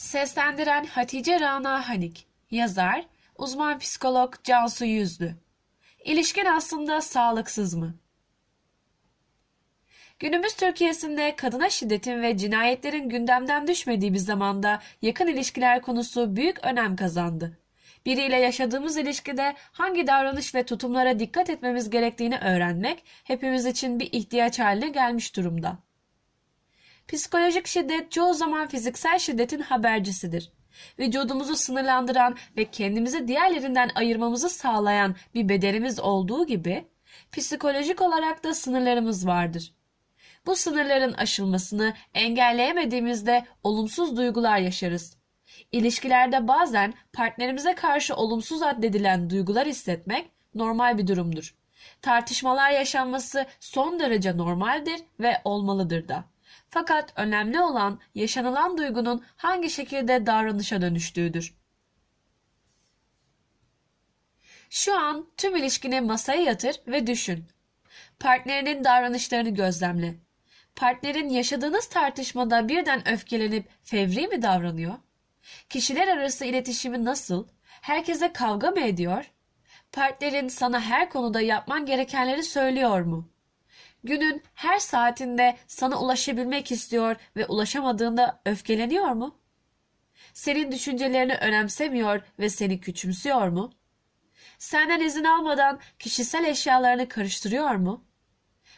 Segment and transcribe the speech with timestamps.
[0.00, 3.04] Seslendiren Hatice Rana Hanik Yazar
[3.38, 5.34] Uzman psikolog Cansu Yüzlü
[6.04, 7.94] İlişkin aslında sağlıksız mı?
[10.18, 16.96] Günümüz Türkiye'sinde kadına şiddetin ve cinayetlerin gündemden düşmediği bir zamanda yakın ilişkiler konusu büyük önem
[16.96, 17.58] kazandı.
[18.06, 24.58] Biriyle yaşadığımız ilişkide hangi davranış ve tutumlara dikkat etmemiz gerektiğini öğrenmek hepimiz için bir ihtiyaç
[24.58, 25.78] haline gelmiş durumda.
[27.08, 30.52] Psikolojik şiddet çoğu zaman fiziksel şiddetin habercisidir.
[30.98, 36.84] Vücudumuzu sınırlandıran ve kendimizi diğerlerinden ayırmamızı sağlayan bir bedenimiz olduğu gibi
[37.32, 39.72] psikolojik olarak da sınırlarımız vardır.
[40.46, 45.16] Bu sınırların aşılmasını engelleyemediğimizde olumsuz duygular yaşarız.
[45.72, 51.54] İlişkilerde bazen partnerimize karşı olumsuz addedilen duygular hissetmek normal bir durumdur.
[52.02, 56.24] Tartışmalar yaşanması son derece normaldir ve olmalıdır da.
[56.68, 61.54] Fakat önemli olan yaşanılan duygunun hangi şekilde davranışa dönüştüğüdür.
[64.70, 67.44] Şu an tüm ilişkini masaya yatır ve düşün.
[68.20, 70.14] Partnerinin davranışlarını gözlemle.
[70.76, 74.94] Partnerin yaşadığınız tartışmada birden öfkelenip fevri mi davranıyor?
[75.68, 77.48] Kişiler arası iletişimi nasıl?
[77.80, 79.30] Herkese kavga mı ediyor?
[79.92, 83.28] Partnerin sana her konuda yapman gerekenleri söylüyor mu?
[84.04, 89.38] Günün her saatinde sana ulaşabilmek istiyor ve ulaşamadığında öfkeleniyor mu?
[90.32, 93.72] Senin düşüncelerini önemsemiyor ve seni küçümsüyor mu?
[94.58, 98.04] Senden izin almadan kişisel eşyalarını karıştırıyor mu?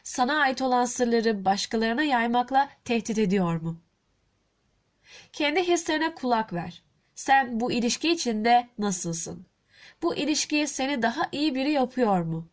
[0.05, 3.81] Sana ait olan sırları başkalarına yaymakla tehdit ediyor mu?
[5.33, 6.83] Kendi hislerine kulak ver.
[7.15, 9.47] Sen bu ilişki içinde nasılsın?
[10.03, 12.49] Bu ilişkiyi seni daha iyi biri yapıyor mu?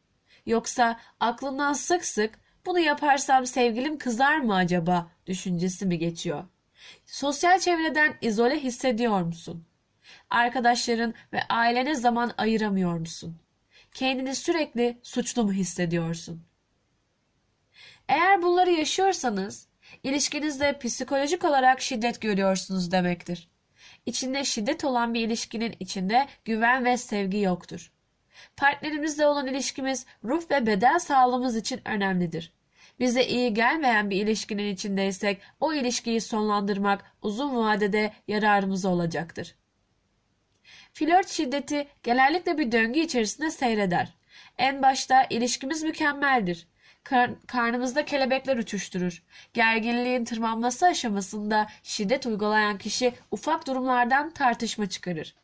[0.45, 6.43] Yoksa aklından sık sık bunu yaparsam sevgilim kızar mı acaba düşüncesi mi geçiyor?
[7.05, 9.65] Sosyal çevreden izole hissediyor musun?
[10.29, 13.37] Arkadaşların ve ailene zaman ayıramıyor musun?
[13.93, 16.43] Kendini sürekli suçlu mu hissediyorsun?
[18.07, 19.67] Eğer bunları yaşıyorsanız
[20.03, 23.49] ilişkinizde psikolojik olarak şiddet görüyorsunuz demektir.
[24.05, 27.91] İçinde şiddet olan bir ilişkinin içinde güven ve sevgi yoktur.
[28.57, 32.58] Partnerimizle olan ilişkimiz ruh ve beden sağlığımız için önemlidir.
[32.99, 39.55] Bize iyi gelmeyen bir ilişkinin içindeysek o ilişkiyi sonlandırmak uzun vadede yararımıza olacaktır.
[40.93, 44.13] Flört şiddeti genellikle bir döngü içerisinde seyreder.
[44.57, 46.67] En başta ilişkimiz mükemmeldir.
[47.03, 49.23] Kar karnımızda kelebekler uçuşturur.
[49.53, 55.35] Gerginliğin tırmanması aşamasında şiddet uygulayan kişi ufak durumlardan tartışma çıkarır.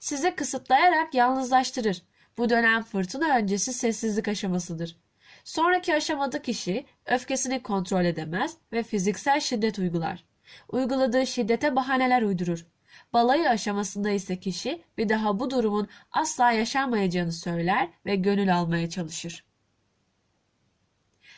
[0.00, 2.02] Sizi kısıtlayarak yalnızlaştırır.
[2.38, 4.96] Bu dönem fırtına öncesi sessizlik aşamasıdır.
[5.44, 10.24] Sonraki aşamada kişi öfkesini kontrol edemez ve fiziksel şiddet uygular.
[10.68, 12.66] Uyguladığı şiddete bahaneler uydurur.
[13.12, 19.44] Balayı aşamasında ise kişi bir daha bu durumun asla yaşanmayacağını söyler ve gönül almaya çalışır.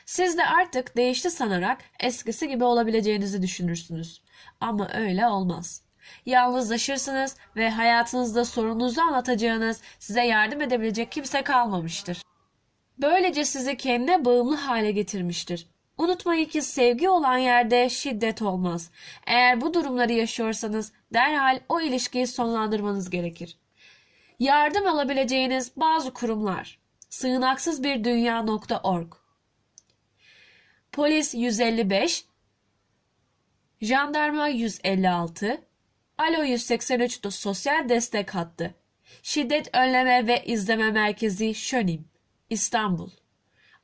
[0.06, 4.22] Siz de artık değişti sanarak eskisi gibi olabileceğinizi düşünürsünüz.
[4.60, 5.82] Ama öyle olmaz.
[6.26, 12.22] Yalnızlaşırsınız ve hayatınızda sorununuzu anlatacağınız, size yardım edebilecek kimse kalmamıştır.
[12.98, 15.66] Böylece sizi kendine bağımlı hale getirmiştir.
[15.98, 18.90] Unutmayın ki sevgi olan yerde şiddet olmaz.
[19.26, 23.58] Eğer bu durumları yaşıyorsanız derhal o ilişkiyi sonlandırmanız gerekir.
[24.38, 26.78] Yardım alabileceğiniz bazı kurumlar.
[27.10, 29.12] Sığınaksız bir dünya.org
[30.92, 32.24] Polis 155
[33.80, 35.60] Jandarma 156
[36.18, 38.74] Alo 183 Sosyal Destek Hattı
[39.22, 42.13] Şiddet Önleme ve İzleme Merkezi Şönim
[42.54, 43.10] İstanbul.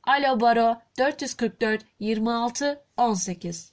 [0.07, 3.73] Alo Baro 444 26 18